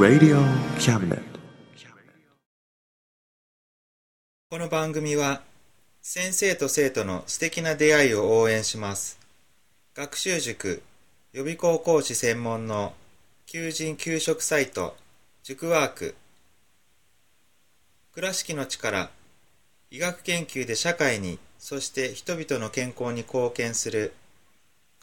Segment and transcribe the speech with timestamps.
[0.00, 0.40] Radio
[0.78, 1.20] Cabinet.
[4.48, 5.42] この番組は
[6.00, 9.18] 先生と生徒の素敵な出会いを応援します。
[9.94, 10.82] 学習塾
[11.34, 12.94] 予備校講師専門の
[13.44, 14.96] 求人・給食サイト
[15.42, 16.14] 塾ワーク。
[18.14, 19.10] 倉敷の力
[19.90, 24.14] 医学研究で社会にそして人々の健康に貢献する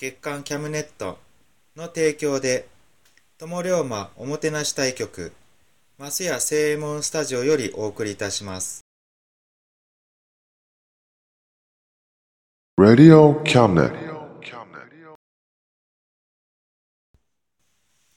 [0.00, 1.18] 月刊キャムネット
[1.76, 2.66] の提供で
[3.36, 5.30] 友龍馬おもてなし対局
[5.98, 8.80] マスヤ正右衛門スタジオよりお送りいたします
[12.80, 13.44] Radio.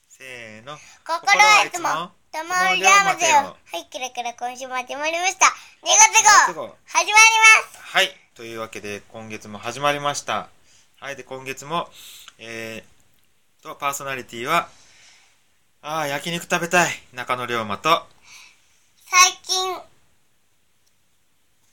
[0.07, 1.89] せーの心はいつも
[2.31, 5.47] 友龍馬ぜよはいキラキラ今週も始まりました
[5.83, 5.87] 2
[6.47, 7.13] 月号始まりま
[7.73, 8.07] すはい。
[8.35, 10.49] というわけで、今月も始まりました。
[11.03, 11.17] はい。
[11.17, 11.89] で、今月も、
[12.39, 14.69] えー、と、パーソナリティは、
[15.81, 16.91] ああ、焼肉食べたい。
[17.13, 18.07] 中野龍馬と、
[19.05, 19.81] 最近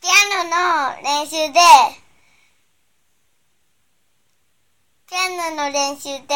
[0.00, 1.60] ピアノの練習で
[5.08, 6.34] ピアノの練習で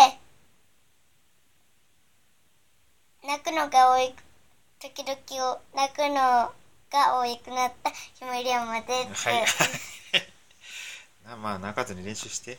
[3.27, 4.15] 泣くのが多い
[4.79, 6.53] 時々を泣くのが
[6.93, 9.45] 多くなったひまりやまですはい。
[11.29, 12.57] なまあ、泣かずに練習して。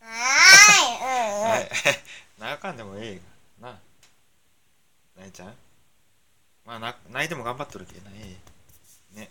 [0.00, 1.98] はーい。
[2.38, 3.20] 泣かんでもええ
[3.60, 3.68] が。
[3.70, 3.78] な。
[5.16, 5.54] 泣いちゃん？
[6.64, 8.36] まあ、な泣いても頑張っとるけどな、え
[9.16, 9.20] え。
[9.20, 9.30] ね。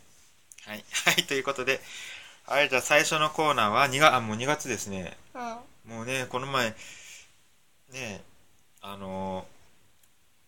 [0.66, 0.83] はい。
[1.06, 1.23] はい。
[1.25, 1.79] ということで、
[2.45, 2.69] はい。
[2.69, 5.17] じゃあ最初のコーナーは2月、あ、もう2月ですね。
[5.33, 5.41] うん、
[5.95, 6.75] もうね、この前、
[7.89, 8.23] ね、
[8.81, 9.47] あの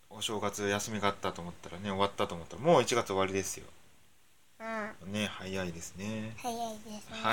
[0.09, 3.66] お正月休みがあったと思ったらね、終わったと思ったら、もう1月終わりですよ。
[4.59, 6.34] うん、ね、早いですね。
[6.42, 7.31] 早いですねは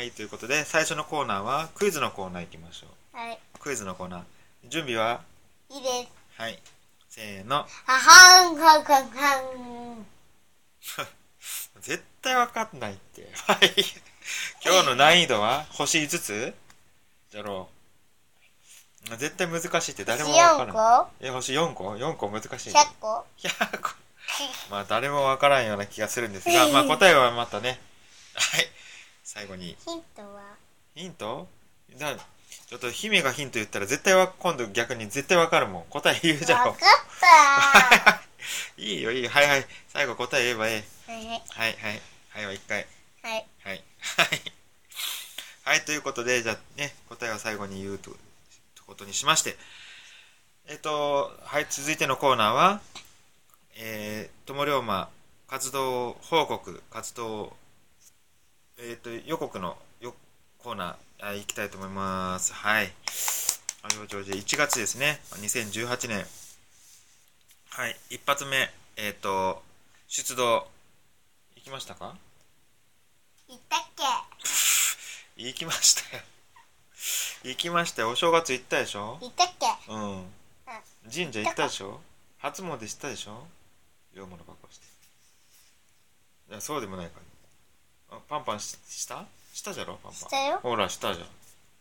[0.00, 0.02] い。
[0.02, 3.58] はい、ということで、最初のコーナーは、クイズのコーナー行きましょはい、う。
[3.58, 4.22] クイズのコーナー。
[4.68, 5.20] 準備は？
[5.70, 5.88] いいで
[6.36, 6.58] すはい。
[7.10, 7.56] せーの。
[7.56, 9.36] ははんはんはんは
[10.00, 10.06] ん
[11.82, 13.28] 絶対わかんないって。
[13.46, 13.74] はい。
[14.64, 15.66] 今日の難易度は？
[15.72, 16.54] 星5つ？
[17.30, 17.68] じゃろ
[19.10, 19.16] う。
[19.18, 20.76] 絶対難しいって誰もわからん。
[20.76, 21.10] 4個？
[21.20, 22.72] え、星4個 ?4 個難しい。
[22.72, 24.01] 100個？100個。
[24.70, 27.80] まあ誰もわからんような気がするんですが、まあ答えはまたね。
[28.34, 28.68] はい。
[29.24, 29.76] 最後に。
[29.84, 30.42] ヒントは？
[30.94, 31.48] ヒント？
[31.98, 35.84] だちょっと姫がヒント言ったら絶対は今度逆に絶対わかるもん。
[35.90, 36.86] 答え言うじゃろわか。
[36.86, 36.88] っ
[37.20, 38.22] た
[38.76, 39.30] いいよいいよ。
[39.30, 39.66] はいはい。
[39.92, 41.12] 最後答え言えばええ。
[41.12, 42.02] はいはいはい。
[42.30, 42.86] はいは一回。
[43.22, 43.84] はいはい。
[44.00, 44.52] はい。
[45.64, 48.10] はい、ということで、じゃあね、答えを最後に言うと
[48.74, 49.56] とことにしまして、
[50.66, 52.80] えっと、はい、続いてのコーナーは、
[53.76, 55.08] えー、友龍馬
[55.48, 57.56] 活動報告、活動、
[58.78, 60.14] えっと、予告のよ
[60.58, 62.52] コーナー、あ行きたいと思います。
[62.52, 62.92] はい。
[63.82, 66.24] あよちょじ1月ですね、2018年。
[67.70, 69.62] はい、一発目、えっと、
[70.08, 70.68] 出動、
[71.56, 72.14] 行きましたか？
[73.48, 74.04] 言ったっけ？
[75.44, 76.22] 行きましたよ。
[77.44, 78.10] 行きましたよ。
[78.10, 79.18] お正月行ったでしょ？
[79.20, 79.66] 言ったっけ？
[79.88, 80.32] うん。
[81.12, 82.00] 神社行ったでしょ？
[82.38, 83.46] 初詣したでしょ？
[84.14, 84.86] 龍馬の格好して。
[86.50, 87.12] いやそうでもないか
[88.10, 89.24] あパンパンしした？
[89.54, 89.98] したじゃろ？
[90.02, 90.12] パンパン。
[90.14, 90.60] したよ。
[90.62, 91.26] ほらしたじゃん。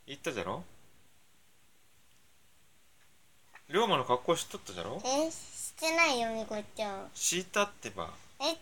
[0.08, 0.64] 行ったじゃろ？
[3.70, 5.02] 龍馬の格好しとったじゃろ？
[5.06, 7.10] えしてないよみこちゃん。
[7.14, 8.10] したってば。
[8.40, 8.58] え違う違う。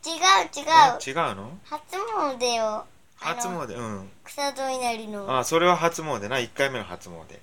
[1.06, 1.58] え違うの？
[1.64, 1.98] 初
[2.40, 2.86] 詣よ
[3.18, 4.10] 初詣うん。
[4.24, 5.38] 草戸稲荷の。
[5.38, 6.38] あそれは初詣な。
[6.38, 7.40] 1回目の初詣。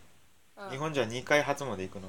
[0.58, 0.70] うん。
[0.70, 2.08] 日本じゃ2回初詣行くの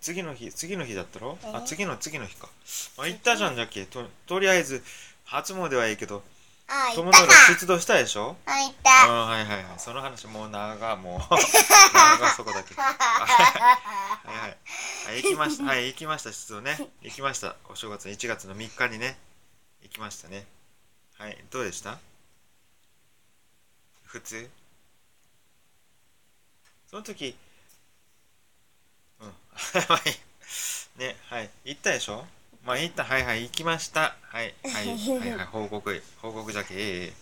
[0.00, 1.38] 次の日次の日だったろ？
[1.44, 2.48] えあ次の次の日か、
[2.98, 4.82] まあ、行ったじゃんじゃっけととりあえず
[5.24, 6.22] 初詣はいいけど
[6.68, 7.18] あ、友行った。
[7.20, 7.26] か。
[7.26, 8.36] の浦出動したでしょ？
[8.44, 8.90] あ、行っうんた。
[8.90, 9.78] はいはいはい。
[9.78, 11.20] その話もう長もう。
[11.20, 12.74] 長そこだけ。
[12.80, 14.56] はいはい。
[15.06, 15.64] はい行きました。
[15.64, 16.76] はい行きました出動ね。
[17.02, 17.54] 行きました。
[17.68, 19.16] お正月の1月の3日にね。
[19.82, 20.44] 行きましたね。
[21.18, 21.98] はいどうでした？
[24.04, 24.50] 普通？
[26.90, 27.36] その時
[29.74, 30.12] うんまあい。
[30.12, 30.16] い
[30.98, 31.50] ねはい。
[31.64, 32.24] 行ったでしょ？
[32.64, 33.04] まあ行った。
[33.04, 33.42] はいはい。
[33.44, 34.16] 行きました。
[34.22, 34.54] はい。
[34.64, 34.86] はい。
[34.88, 35.46] はいはい。
[35.52, 36.02] 報告。
[36.22, 37.12] 報告じゃけえ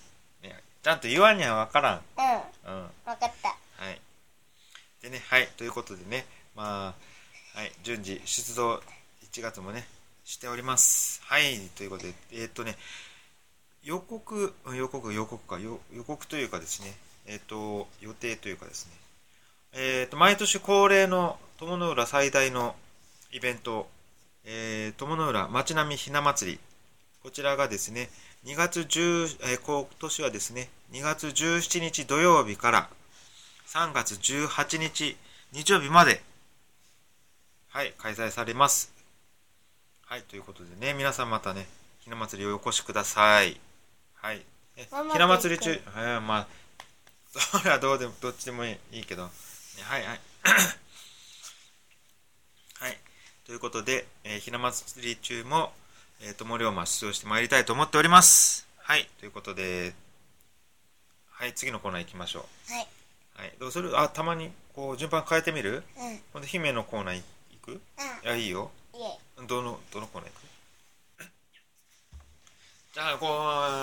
[0.42, 2.02] えねちゃんと言わんには分からん。
[2.66, 2.90] うん、うん。
[3.06, 3.48] わかった。
[3.48, 4.00] はい。
[5.02, 6.94] でね、はい、ということでね、ま
[7.54, 8.82] あ、はい、順次出動
[9.30, 9.86] 1月もね、
[10.24, 11.20] しております。
[11.24, 12.76] はい、ということで、えーっとね、
[13.82, 16.94] 予告、うん予告、予告か、予予告というかですね、
[17.26, 18.92] えーっと、予定というかですね、
[19.72, 22.74] えーっと、毎年恒例の友の浦最大の
[23.30, 23.86] イベント、
[24.44, 26.58] えー、友の浦町並みひな祭り、
[27.22, 28.10] こちらがですね、
[28.44, 32.88] 2月10、えー今年はですね、2月17日土曜日から
[33.68, 35.16] 3月18日
[35.52, 36.22] 日曜日まで、
[37.68, 38.92] はい、開催されます。
[40.06, 41.68] はい、ということでね、皆さんまたね、
[42.00, 43.60] ひな祭りお越しください。
[44.14, 44.38] はい。
[44.76, 46.46] ねママとひな祭り中行く、はい、まあ、
[47.38, 49.30] それはどうでも、どっちでもいいけど、ね
[49.84, 50.20] はいはい。
[53.46, 53.48] はい。
[53.48, 55.72] ということで、えーひな祭り中も、
[56.22, 58.66] えー、とも龍馬出場してまいりたいと思っております。
[58.78, 59.08] はい。
[59.20, 59.92] ということで、
[61.30, 62.72] はい、次のコーナー行きましょう。
[62.72, 62.88] はい。
[63.36, 63.98] はい、どうする？
[63.98, 65.82] あたまにこう順番変えてみる？
[65.98, 66.08] うん。
[66.08, 66.20] うん。
[66.32, 67.22] ほんで姫のコーナーい
[67.62, 67.72] 行く？
[67.72, 69.46] いやいいよいえ。
[69.46, 70.44] どのどのコーナー行く？
[72.94, 73.26] じゃあこ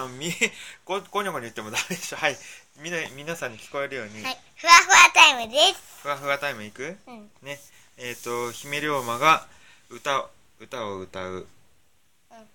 [0.07, 0.31] うみ
[0.85, 2.37] ここにょこにょ言ってもダメでしょはい
[2.77, 4.37] みな皆さんに聞こえるように、はい。
[4.55, 6.01] ふわふわタイムです。
[6.01, 6.97] ふわふわタイム行く？
[7.07, 7.29] うん。
[7.41, 7.59] ね
[7.97, 9.45] えっ、と姫龍馬が
[9.89, 10.27] 歌
[10.59, 11.47] 歌を歌う。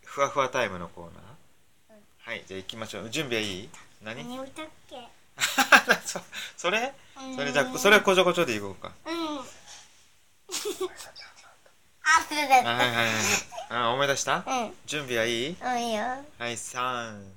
[0.04, 3.10] ふわふわタイムのコーナー、はいじゃあ行きましょう。
[3.10, 3.68] 準備はいい？
[4.02, 4.24] 何？
[4.24, 4.96] 何歌っけ？
[6.06, 6.20] そ
[6.56, 6.94] それ？
[7.18, 7.36] うん。
[7.36, 8.92] それじゃあそれはこちょこちょでいこうか。
[9.04, 9.14] うん。
[9.18, 9.42] あ、
[12.22, 13.14] はいはいはい
[13.68, 14.40] あ思い出した？
[14.40, 14.50] た。
[14.50, 14.74] うん。
[14.86, 15.56] 準備はいい？
[15.60, 16.04] うんいいよ。
[16.38, 16.80] はい、三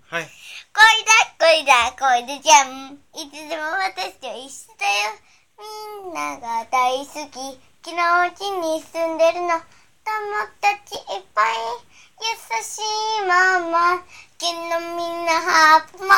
[0.08, 0.30] はい。
[0.74, 1.12] 恋だ。
[1.40, 1.92] 恋だ。
[2.00, 2.42] 恋だ。
[2.42, 4.86] じゃんいつでも私と一緒だ。
[4.88, 5.20] よ
[6.06, 9.62] みんなが大好き昨日うちに住んでるの友
[10.62, 11.56] 達いっぱい
[12.20, 13.98] 優しいママ
[14.38, 14.52] 昨日
[14.98, 16.10] みんなハープも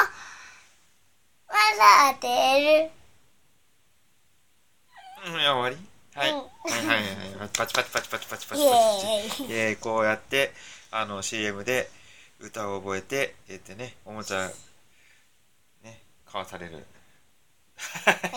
[1.47, 2.27] 笑って
[2.87, 2.91] る
[5.23, 5.77] 終わり？
[6.15, 6.31] はい。
[6.31, 6.97] うんはいはい
[7.39, 7.49] はい。
[7.53, 8.67] パチパチパチパチパチパチパ
[9.35, 9.43] チ。
[9.45, 10.51] イエーイこうやって、
[10.89, 11.89] あの、CM で
[12.39, 14.49] 歌を覚えて、えってね、おもちゃ、
[15.83, 16.85] ね、買わされる。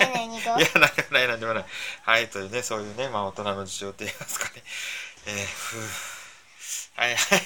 [0.00, 1.64] え何語いや、なんでもない、なんでもない。
[2.02, 4.62] はい、というね、そういうね、まあ、大人の事情って言いますかね。
[5.26, 5.80] えー、ふう
[6.96, 7.38] はいはい。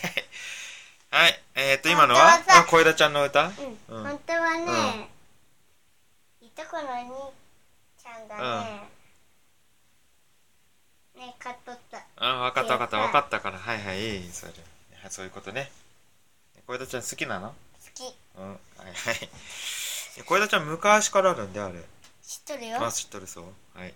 [1.11, 1.23] はい。
[1.23, 2.39] はい、えー、っと、今のは？
[2.69, 3.47] 小枝ちゃんの歌？
[3.47, 3.53] うん、
[3.97, 4.05] うん。
[4.05, 5.09] 本当はね、
[6.43, 7.09] いとこの兄
[8.03, 8.89] ちゃんがね、
[11.17, 12.05] ね買っとった。
[12.17, 13.59] あ、わかったわかった、でさわかったから。
[13.59, 14.53] はいはい、いい、それ。
[14.53, 15.71] はいそういうことね。
[16.67, 17.49] 小枝ちゃん好きなの？
[17.49, 17.55] 好
[17.95, 18.15] き。
[18.37, 18.59] うん、はい
[18.93, 19.29] はい。
[20.25, 21.81] 小枝ちゃん昔からあるんで、あれ。
[22.23, 23.45] 知っとるよあ、知っとるそう。
[23.79, 23.95] はい。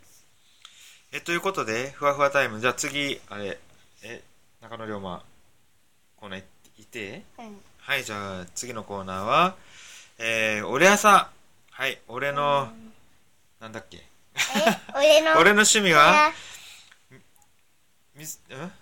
[1.12, 2.60] え、ということで、ふわふわタイム。
[2.60, 3.58] じゃあ次、あれ、
[4.02, 4.22] え、
[4.60, 5.22] 中野龍馬、
[6.16, 6.44] コーナーい
[6.78, 9.56] いてうんはい、じゃあ次のコーナーは、
[10.18, 11.30] えー、俺朝。
[11.70, 12.72] はい、俺の、
[13.60, 13.96] なんだっけ。
[13.98, 14.02] え
[14.94, 16.32] 俺の 俺の趣味は、あ
[18.14, 18.72] みず、んうん？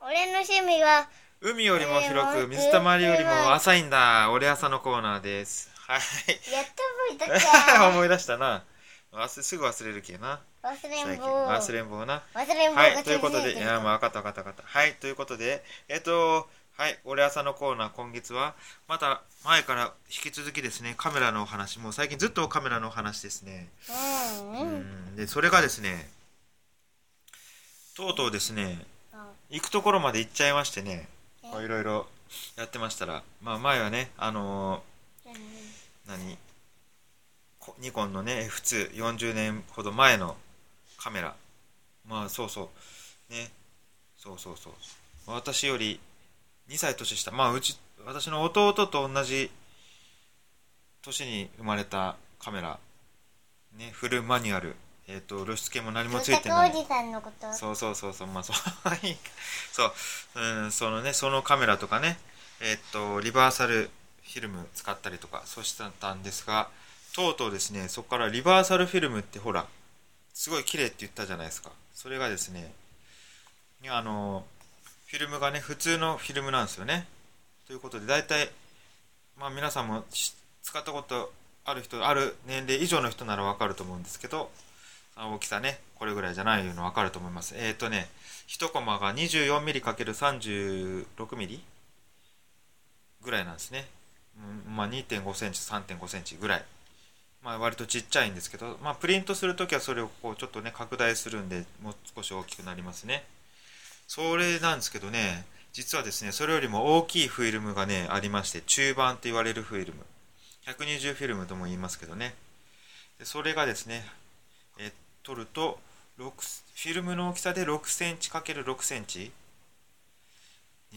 [0.00, 1.08] 俺の趣味は
[1.40, 4.30] 海よりも広く、えー水たまりよりも浅いんだ。
[4.30, 5.70] 俺朝のコーナーです。
[5.86, 6.00] はい。
[6.52, 6.82] やっと
[7.18, 8.64] 覚えたか 思い出したな。
[9.12, 10.40] 忘れすぐ忘れるけな。
[10.62, 12.22] 忘れんぼ忘れん坊な。
[12.34, 14.78] 忘れんぼはい、ということで、いがや、まあ、分かった分かった分かった。
[14.78, 18.54] はい、ということで、えっと、はい、俺朝のコーナー、今月は、
[18.88, 23.70] また前から引き続きですね、カメラのお話、もう最近ずっとカメラのお話ですね。
[23.88, 26.10] うんで、それがですね、
[27.96, 28.84] とうとうですね、
[29.50, 31.08] 行くところまで行っちゃいましてね、
[31.44, 32.08] いろいろ
[32.56, 34.95] やってましたら、まあ、前はね、あのうんー
[36.06, 36.38] 何？
[37.58, 40.36] こニコンのね F240 年ほど前の
[40.98, 41.34] カメラ。
[42.08, 42.70] まあそうそ
[43.30, 43.32] う。
[43.32, 43.50] ね。
[44.16, 44.72] そうそうそう。
[45.26, 46.00] 私より
[46.68, 47.30] 2歳年下。
[47.30, 49.50] まあうち私の弟と同じ
[51.02, 52.78] 年に生まれたカメラ。
[53.76, 54.76] ねフルマニュアル。
[55.08, 56.70] えっ、と露出系も何もついてない。
[56.70, 57.52] おじさんのこと？
[57.52, 58.28] そうそうそうそう。
[58.28, 58.56] まあそう。
[59.72, 59.92] そう、
[60.34, 62.18] うん、そのねそのカメラとかね。
[62.60, 63.90] えっとリバーサル
[64.32, 66.68] フィルム使ったりとかそうしたんですが
[67.14, 69.66] とうとうですねそこからリバーサルフィルムってほら
[70.34, 71.70] すごい綺麗って言ったじゃないですか。
[71.94, 72.72] それがですね
[73.88, 74.44] あの
[75.06, 77.06] フィルムがね普通のフィルムなんですよね。
[77.66, 78.50] ということで大体
[79.38, 80.34] まあ皆さんも使
[80.78, 81.32] ったこと
[81.64, 84.50] ある人ある年齢以上の人ならわかると思うんですけど
[85.16, 87.54] 大きさねこれぐらいじゃないのわかると思います。
[87.56, 88.10] えっ、ー、とね
[88.48, 91.60] 1コマが 24mm×36mm
[93.22, 93.86] ぐらいなんですね、
[94.68, 96.64] まあ2.5センチ3.5センチぐらい。
[97.42, 103.24] まあ割とちっちゃいんですけどまあプリントするときはそれをこうちょっとね拡大するんでもう少し大きくなりますね。
[104.08, 110.04] それなんですけどね実はですねそれよりも大きいフィルムがねありまして中盤と言われるフィルム。
[110.66, 112.34] 120フィルムとも言いますけどね。
[113.18, 114.04] でそれがですね、
[114.78, 115.78] え取ると
[116.18, 119.30] 6フィルムの大きさで6センチ ×6 センチ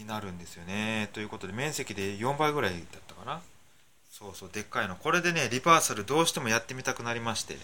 [0.00, 1.08] になるんですよね。
[1.12, 3.40] ということで面積で4倍ぐらいだったかな。
[4.10, 4.96] そうそうでっかいの。
[4.96, 7.56] これでねリバーサルどうしてもやってみたくなりまして。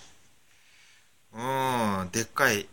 [1.34, 2.66] うーんでっかい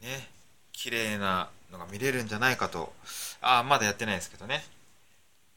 [0.00, 0.28] ね
[0.72, 2.92] 綺麗なのが見れるんじゃないかと。
[3.40, 4.64] ああまだやってないですけどね。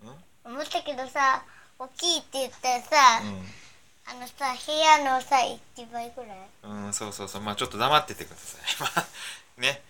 [0.04, 0.54] うん？
[0.54, 1.44] 思ったけどさ
[1.80, 5.38] 大きいって言ったらさ、うん、あのさ部屋のさ
[5.76, 6.38] 1倍ぐらい？
[6.64, 7.42] うんそうそうそう。
[7.42, 8.62] まあちょっと黙っててください。
[8.82, 9.82] ま あね。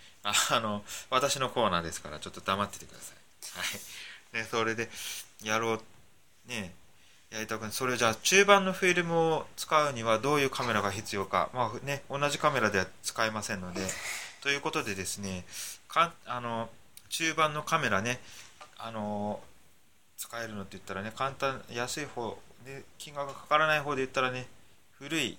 [0.50, 3.17] あの私のコーナーですからちょっと黙っててください
[3.55, 3.63] は
[4.33, 4.38] い。
[4.38, 4.89] ねそれで
[5.43, 5.81] やろう。
[6.47, 6.74] ね。
[7.31, 11.50] やりたくそれじゃあ中盤のフィルムを使うにはどういうカメラが必要か。
[11.53, 13.81] まあね同じカメラでは使えませんので。
[14.41, 15.43] ということでですね
[15.88, 16.69] かあの
[17.09, 18.19] 中盤のカメラね
[18.77, 19.39] あの
[20.17, 24.45] 使えるのって言ったらね簡単安い方で金額がかからない方で言ったらね
[25.00, 25.38] 古い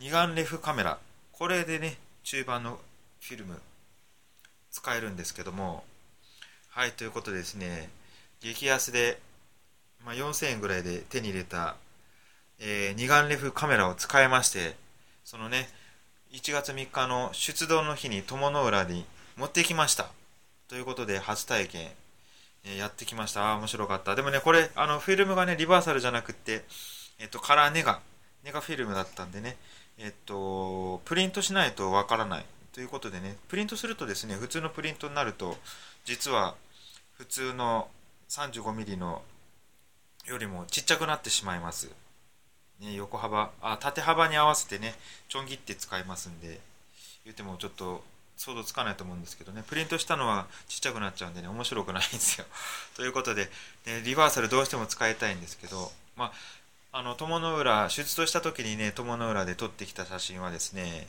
[0.00, 0.98] 二眼レフカメラ。
[1.32, 2.78] これでね中盤の
[3.20, 3.60] フィルム
[4.70, 5.84] 使えるんですけども。
[6.76, 7.88] はいということでですね
[8.42, 9.18] 激安で、
[10.04, 11.76] まあ、4000円ぐらいで手に入れた、
[12.60, 14.76] えー、二眼レフカメラを使いまして
[15.24, 15.70] そのね
[16.32, 19.06] 1月3日の出動の日に友の浦に
[19.38, 20.10] 持ってきました
[20.68, 21.88] ということで初体験
[22.66, 23.52] えやってきました。
[23.52, 24.14] あ面白かった。
[24.14, 26.64] でもね、これ、あの、フィルムがね、リバーサルじゃなくって、
[27.18, 28.00] えっと、カラーネガ、
[28.44, 29.56] ネガフィルムだったんでね、
[29.98, 32.44] えっと、プリントしないとわからない。
[32.72, 35.56] ということでね、プリントするとですね、普通のプリントになると、
[36.04, 36.56] 実は、
[37.18, 37.88] 普通の
[38.28, 39.22] 35mm の
[40.26, 41.90] よりもちっちゃくなってしまいます。
[42.80, 44.94] ね、横幅、あ、縦幅に合わせてね、
[45.28, 46.60] ちょん切って使いますんで、
[47.24, 48.04] 言ってもちょっと
[48.36, 49.62] 想像つかないと思うんですけどね。
[49.66, 52.46] プリントしたのはちっちゃくなっちゃうんでね面白くないんですよ。
[52.96, 53.50] ということで、
[53.86, 56.32] ね、リバーサルどうしても使いたいんですけどま
[56.92, 61.08] ああの友の浦出土した時にね友の浦で撮ってきた写真はですね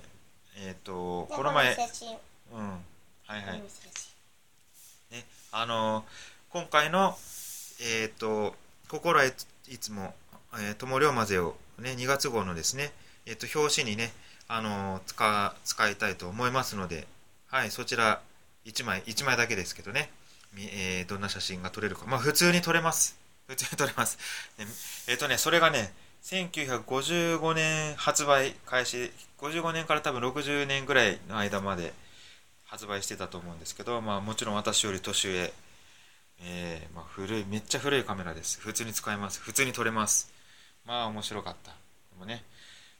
[0.55, 1.75] えっ、ー、とこの前
[2.53, 2.85] うん
[3.25, 3.63] はいはい
[5.11, 6.05] ねあの
[6.49, 7.15] 今回の
[7.79, 8.55] えっ、ー、と
[8.89, 9.31] 心はい
[9.77, 10.13] つも、
[10.53, 12.91] えー、友龍馬ぜをね2月号のですね
[13.25, 14.11] えっ、ー、と表紙にね
[14.47, 17.07] あの使使いたいと思いますので
[17.49, 18.19] はい、そちら
[18.65, 20.09] 1枚、1枚だけですけどね、
[20.57, 22.05] えー、どんな写真が撮れるか。
[22.05, 23.17] まあ、普通に撮れます。
[23.47, 24.17] 普通に撮れます。
[25.07, 31.93] えっ、ー、とね、それがね、1955年発売開始、55年から多分60年ぐらいの間まで
[32.67, 35.53] 発売してたと思うんですけど、まあもちろん私より年上、
[36.41, 38.59] えー、まあ、古い、めっちゃ古いカメラです。
[38.59, 39.41] 普通に使えます。
[39.41, 40.31] 普通に撮れます。
[40.85, 41.71] まあ面白かった。
[41.71, 41.75] で
[42.19, 42.43] もね、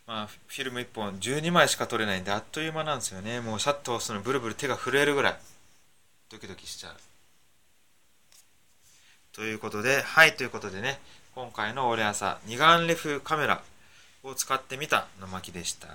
[0.08, 5.36] まあ、フィルム1本12枚しか撮れないんであっという間なんですよねもうシャッター押すのブルブル手が震えるぐらい
[6.32, 6.94] ドキドキしちゃう
[9.36, 11.00] ということではいということでね
[11.36, 13.62] 今回の俺朝二眼レフカメラ
[14.24, 15.90] を使ってみたの巻でした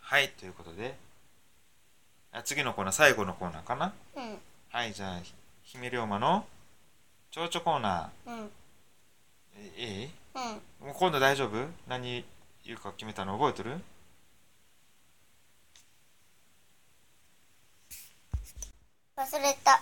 [0.00, 0.94] はいということで
[2.44, 4.38] 次のコーナー最後のコーナーかな、うん、
[4.70, 5.20] はいじゃあ
[5.62, 6.44] 姫龍馬の
[7.30, 8.50] 蝶々コーナー、うん、
[9.76, 10.38] えいい、う
[10.84, 11.66] ん、もう今度大丈夫？
[11.88, 12.24] 何
[12.64, 13.80] 言うか決めたの覚えてる？
[19.16, 19.80] 忘れた。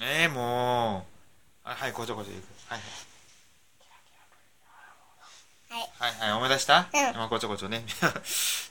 [0.00, 1.12] ええー、もう。
[1.64, 2.44] あはいこちょこちょいく。
[2.68, 2.78] はい
[5.70, 5.82] はい。
[6.00, 6.12] はい。
[6.20, 7.84] はい思い出した、うん、まあ、こちょこちょね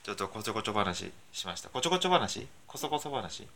[0.04, 1.70] ちょっとこちょこちょ話しました。
[1.70, 2.48] こちょこちょ話？
[2.66, 3.48] こそこそ話？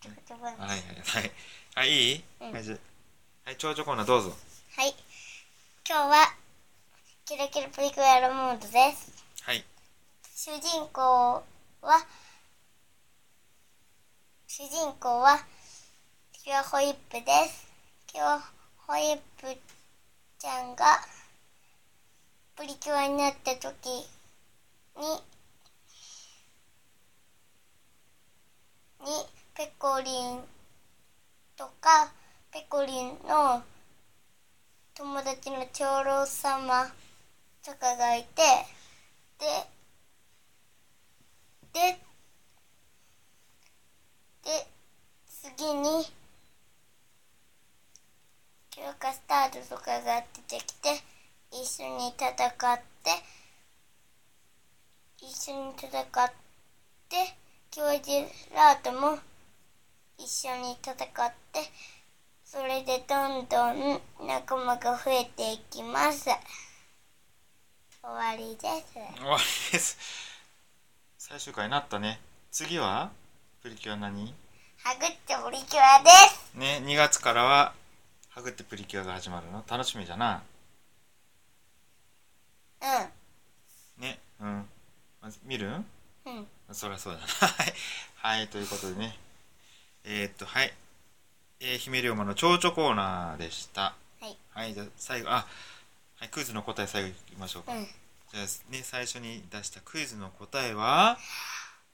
[0.00, 1.30] はいはいはい
[1.74, 1.90] はい。
[1.90, 2.68] いい、うん、はい
[3.44, 4.30] はいちょうちょコーナーどうぞ。
[4.76, 4.94] はい。
[5.86, 6.34] 今日は
[7.26, 9.12] キラキラプリクエロモードです。
[9.42, 9.62] はい。
[10.34, 11.02] 主人公
[11.82, 12.06] は
[14.46, 15.38] 主人公は
[16.32, 17.68] キュアホイップです。
[18.06, 18.40] キュア
[18.86, 19.54] ホイップ
[20.38, 20.84] ちゃんが
[22.56, 25.22] プリキュアになった時に
[29.04, 29.06] に
[29.54, 30.40] ペコリン
[31.56, 32.12] とか
[32.52, 33.62] ペコリンの
[34.94, 36.86] 友達の長老様
[37.64, 38.42] とかがいて
[39.40, 39.46] で、
[41.72, 41.98] で、
[44.44, 44.66] で、
[45.26, 46.04] 次に、
[48.70, 51.02] 強化スタートとかが出てきて、
[51.50, 53.10] 一緒に戦って
[55.22, 56.32] 一緒に戦っ
[57.08, 57.39] て
[57.72, 59.16] 教授ラートも
[60.18, 60.96] 一緒に戦っ
[61.52, 61.60] て
[62.44, 66.24] それでどんどん仲間が増えていきます。
[66.24, 66.34] 終
[68.02, 68.94] わりです。
[68.94, 69.96] 終わりです。
[71.16, 72.18] 最終回になったね。
[72.50, 73.12] 次は？
[73.62, 74.34] プリキュア何？
[74.82, 76.58] ハグってプリキュアです。
[76.58, 77.72] ね2月からは
[78.30, 79.62] ハグってプリキュアが始まるの？
[79.70, 80.42] 楽しみじゃな？
[82.82, 84.68] うねうん。
[85.22, 85.68] まず見る？
[85.68, 85.84] んん
[86.26, 87.26] うんそりゃそうだな。
[87.26, 87.74] はい。
[88.38, 89.16] はいということでね。
[90.04, 90.72] えー、っとはい。
[91.60, 93.94] えー、姫龍馬の蝶々コーナーでした。
[94.20, 94.36] はい。
[94.52, 95.46] はいじゃあ最後あ
[96.18, 97.84] はいクイズの答え最後いきましょうか、うん。
[97.84, 101.18] じゃあね最初に出したクイズの答えは？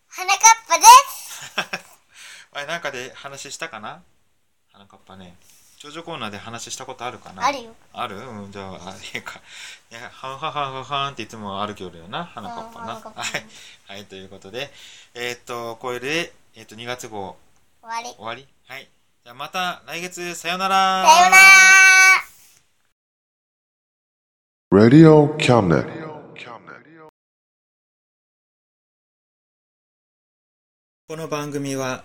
[0.09, 1.53] 花かっぱです。
[2.53, 4.03] あれなんかで話したかな？
[4.73, 5.37] 花かっぱね
[5.79, 7.45] 長女コーナーで話したことあるかな？
[7.47, 7.75] あるよ。
[7.93, 8.17] ある？
[8.17, 9.41] うんじゃああいいか。
[9.91, 12.87] いやはんはんはんはんはんっていつも歩きよるよな花かっぱな。
[12.95, 13.45] 花かっぱはい、
[13.87, 14.71] はい、ということで。
[15.15, 17.37] えーっとこれでえーっと2月号。
[17.83, 18.17] 終わり。
[18.17, 18.49] 終わり？
[18.67, 18.89] はい。
[19.25, 20.35] じゃあまた来月。
[20.35, 21.05] さよなら。
[21.07, 21.43] さよなら。
[24.73, 25.37] Radio.
[25.37, 26.07] Cabinet.
[31.09, 32.05] この番組は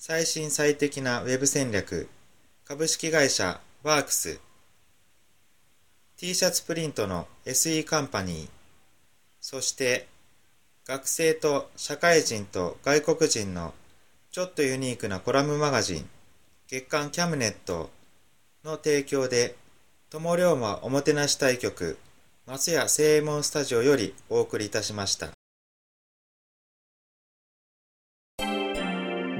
[0.00, 2.08] 最新最適なウェブ戦略
[2.64, 4.40] 株式会社ワークス
[6.16, 8.48] t シャツプリントの SE カンパニー
[9.40, 10.06] そして
[10.86, 13.74] 学生と社会人と外国人の
[14.30, 16.08] ちょっとユニークなコラムマガジン
[16.68, 17.90] 月刊キャムネット
[18.64, 19.56] の提供で
[20.10, 21.98] 友龍馬おもてなし対局
[22.46, 25.37] 松屋正右衛門スタジオよりお送りいたしました。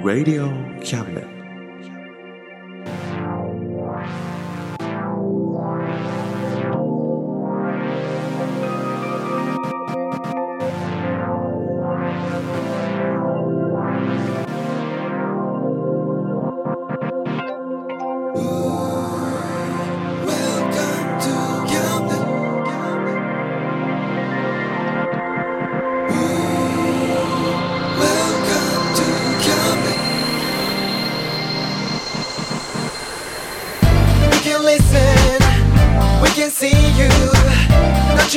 [0.09, 0.49] Radio
[0.83, 1.38] Cabinet.